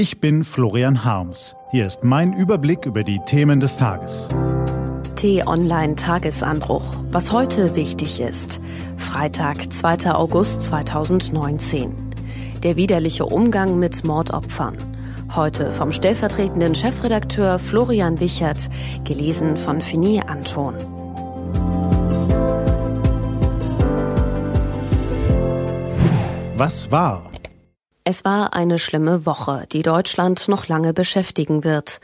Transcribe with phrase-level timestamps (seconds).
[0.00, 1.54] Ich bin Florian Harms.
[1.72, 4.28] Hier ist mein Überblick über die Themen des Tages.
[5.16, 7.04] T-Online Tagesanbruch.
[7.10, 8.62] Was heute wichtig ist.
[8.96, 10.14] Freitag, 2.
[10.14, 11.92] August 2019.
[12.62, 14.74] Der widerliche Umgang mit Mordopfern.
[15.36, 18.70] Heute vom stellvertretenden Chefredakteur Florian Wichert,
[19.04, 20.76] gelesen von Fini Anton.
[26.56, 27.29] Was war?
[28.10, 32.00] Es war eine schlimme Woche, die Deutschland noch lange beschäftigen wird.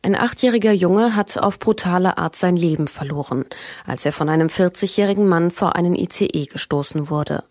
[0.00, 3.44] Ein achtjähriger Junge hat auf brutale Art sein Leben verloren,
[3.86, 7.44] als er von einem 40-jährigen Mann vor einen ICE gestoßen wurde.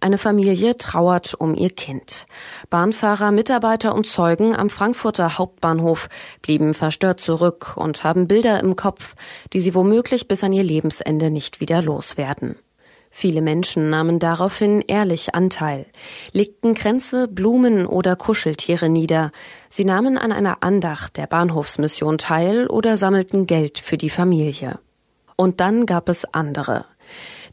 [0.00, 2.26] Eine Familie trauert um ihr Kind.
[2.70, 6.08] Bahnfahrer, Mitarbeiter und Zeugen am Frankfurter Hauptbahnhof
[6.42, 9.14] blieben verstört zurück und haben Bilder im Kopf,
[9.52, 12.56] die sie womöglich bis an ihr Lebensende nicht wieder loswerden.
[13.16, 15.86] Viele Menschen nahmen daraufhin ehrlich Anteil,
[16.32, 19.30] legten Kränze, Blumen oder Kuscheltiere nieder.
[19.68, 24.80] Sie nahmen an einer Andacht der Bahnhofsmission teil oder sammelten Geld für die Familie.
[25.36, 26.86] Und dann gab es andere.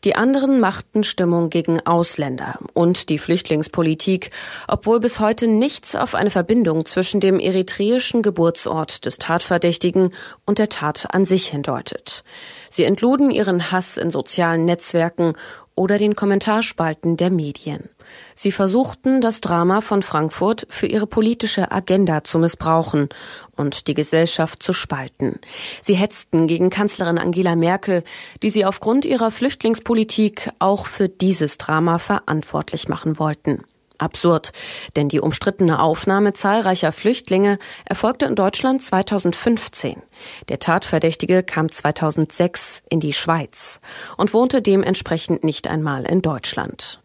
[0.04, 4.32] Die anderen machten Stimmung gegen Ausländer und die Flüchtlingspolitik,
[4.68, 10.12] obwohl bis heute nichts auf eine Verbindung zwischen dem eritreischen Geburtsort des Tatverdächtigen
[10.44, 12.24] und der Tat an sich hindeutet.
[12.72, 15.34] Sie entluden ihren Hass in sozialen Netzwerken
[15.76, 17.88] oder den Kommentarspalten der Medien.
[18.36, 23.10] Sie versuchten, das Drama von Frankfurt für ihre politische Agenda zu missbrauchen
[23.56, 25.40] und die Gesellschaft zu spalten.
[25.82, 28.04] Sie hetzten gegen Kanzlerin Angela Merkel,
[28.42, 33.64] die sie aufgrund ihrer Flüchtlingspolitik auch für dieses Drama verantwortlich machen wollten.
[34.02, 34.52] Absurd,
[34.96, 40.02] denn die umstrittene Aufnahme zahlreicher Flüchtlinge erfolgte in Deutschland 2015.
[40.50, 43.80] Der Tatverdächtige kam 2006 in die Schweiz
[44.18, 47.01] und wohnte dementsprechend nicht einmal in Deutschland.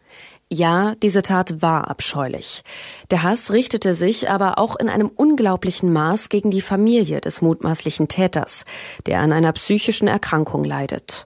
[0.49, 2.63] Ja, diese Tat war abscheulich.
[3.11, 8.07] Der Hass richtete sich aber auch in einem unglaublichen Maß gegen die Familie des mutmaßlichen
[8.07, 8.63] Täters,
[9.05, 11.25] der an einer psychischen Erkrankung leidet.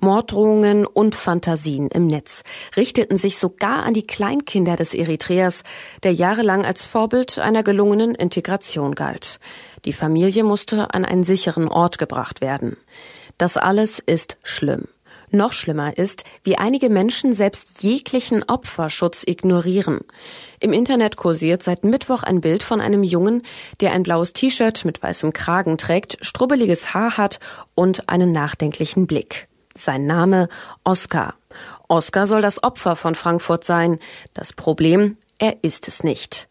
[0.00, 2.42] Morddrohungen und Fantasien im Netz
[2.76, 5.62] richteten sich sogar an die Kleinkinder des Eritreers,
[6.02, 9.38] der jahrelang als Vorbild einer gelungenen Integration galt.
[9.84, 12.76] Die Familie musste an einen sicheren Ort gebracht werden.
[13.38, 14.88] Das alles ist schlimm.
[15.30, 20.00] Noch schlimmer ist, wie einige Menschen selbst jeglichen Opferschutz ignorieren.
[20.60, 23.42] Im Internet kursiert seit Mittwoch ein Bild von einem Jungen,
[23.80, 27.40] der ein blaues T-Shirt mit weißem Kragen trägt, strubbeliges Haar hat
[27.74, 29.48] und einen nachdenklichen Blick.
[29.76, 30.48] Sein Name
[30.84, 31.34] Oscar.
[31.88, 33.98] Oscar soll das Opfer von Frankfurt sein.
[34.32, 36.48] Das Problem, er ist es nicht.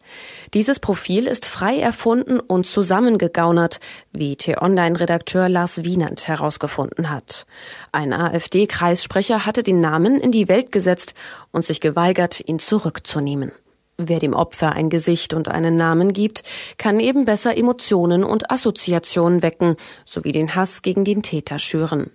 [0.54, 3.80] Dieses Profil ist frei erfunden und zusammengegaunert,
[4.12, 7.46] wie T-Online-Redakteur Lars Wienand herausgefunden hat.
[7.90, 11.14] Ein AfD-Kreissprecher hatte den Namen in die Welt gesetzt
[11.50, 13.52] und sich geweigert, ihn zurückzunehmen.
[13.98, 16.42] Wer dem Opfer ein Gesicht und einen Namen gibt,
[16.76, 22.10] kann eben besser Emotionen und Assoziationen wecken, sowie den Hass gegen den Täter schüren.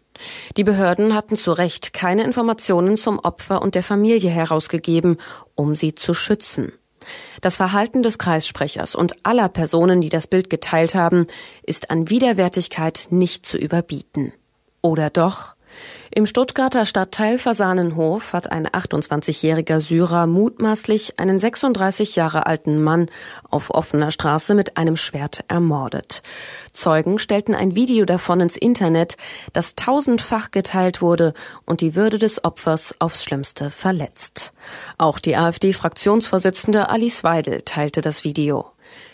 [0.57, 5.17] Die Behörden hatten zu Recht keine Informationen zum Opfer und der Familie herausgegeben,
[5.55, 6.71] um sie zu schützen.
[7.41, 11.25] Das Verhalten des Kreissprechers und aller Personen, die das Bild geteilt haben,
[11.63, 14.33] ist an Widerwärtigkeit nicht zu überbieten.
[14.83, 15.55] Oder doch?
[16.13, 23.07] Im Stuttgarter Stadtteil Fasanenhof hat ein 28-jähriger Syrer mutmaßlich einen 36 Jahre alten Mann
[23.49, 26.21] auf offener Straße mit einem Schwert ermordet.
[26.73, 29.15] Zeugen stellten ein Video davon ins Internet,
[29.53, 31.33] das tausendfach geteilt wurde
[31.65, 34.53] und die Würde des Opfers aufs Schlimmste verletzt.
[34.97, 38.70] Auch die AfD-Fraktionsvorsitzende Alice Weidel teilte das Video.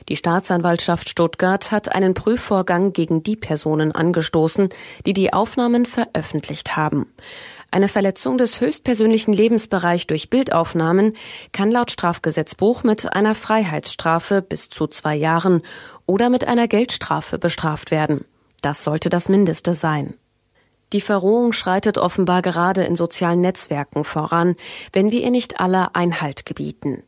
[0.10, 4.70] Die Staatsanwaltschaft Stuttgart hat einen Prüfvorgang gegen die Personen angestoßen,
[5.06, 7.12] die die Aufnahmen veröffentlicht haben.
[7.70, 11.14] Eine Verletzung des höchstpersönlichen Lebensbereichs durch Bildaufnahmen
[11.52, 15.62] kann laut Strafgesetzbuch mit einer Freiheitsstrafe bis zu zwei Jahren
[16.06, 18.24] oder mit einer Geldstrafe bestraft werden.
[18.62, 20.14] Das sollte das Mindeste sein.
[20.94, 24.56] Die Verrohung schreitet offenbar gerade in sozialen Netzwerken voran,
[24.94, 27.04] wenn wir ihr nicht alle Einhalt gebieten.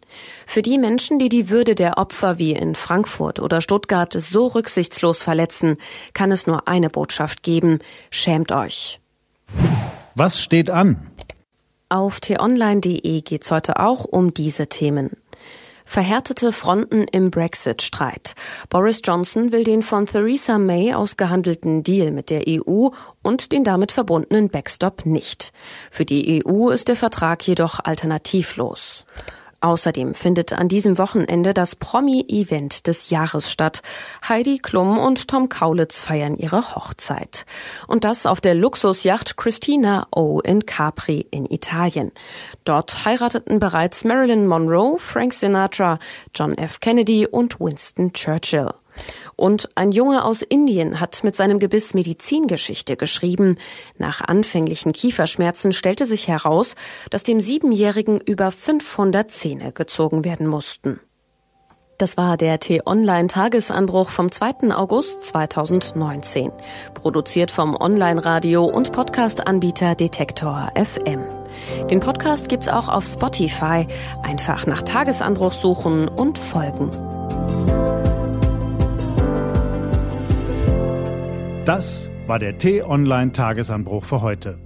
[0.46, 5.24] Für die Menschen, die die Würde der Opfer wie in Frankfurt oder Stuttgart so rücksichtslos
[5.24, 5.78] verletzen,
[6.14, 7.80] kann es nur eine Botschaft geben.
[8.12, 9.00] Schämt euch.
[10.14, 11.10] Was steht an?
[11.88, 15.12] Auf t-online.de geht's heute auch um diese Themen.
[15.90, 18.36] Verhärtete Fronten im Brexit-Streit.
[18.70, 22.90] Boris Johnson will den von Theresa May ausgehandelten Deal mit der EU
[23.24, 25.52] und den damit verbundenen Backstop nicht.
[25.90, 29.04] Für die EU ist der Vertrag jedoch alternativlos.
[29.62, 33.82] Außerdem findet an diesem Wochenende das Promi-Event des Jahres statt.
[34.28, 37.46] Heidi Klum und Tom Kaulitz feiern ihre Hochzeit.
[37.88, 42.12] Und das auf der Luxusjacht Christina O in Capri in Italien.
[42.64, 46.00] Dort heirateten bereits Marilyn Monroe, Frank Sinatra,
[46.34, 46.80] John F.
[46.80, 48.72] Kennedy und Winston Churchill.
[49.36, 53.58] Und ein Junge aus Indien hat mit seinem Gebiss Medizingeschichte geschrieben.
[53.98, 56.76] Nach anfänglichen Kieferschmerzen stellte sich heraus,
[57.10, 61.00] dass dem Siebenjährigen über 500 Zähne gezogen werden mussten.
[62.00, 64.74] Das war der T-Online-Tagesanbruch vom 2.
[64.74, 66.50] August 2019.
[66.94, 71.26] Produziert vom Online-Radio- und Podcast-Anbieter Detektor FM.
[71.92, 73.86] Den Podcast gibt's auch auf Spotify.
[74.24, 76.90] Einfach nach Tagesanbruch suchen und folgen.
[81.70, 84.58] Das war der T-Online-Tagesanbruch für heute.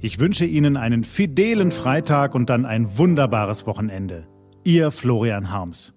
[0.00, 4.26] Ich wünsche Ihnen einen fidelen Freitag und dann ein wunderbares Wochenende.
[4.64, 5.94] Ihr Florian Harms.